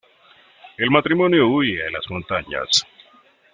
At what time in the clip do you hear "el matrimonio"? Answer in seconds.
0.79-1.47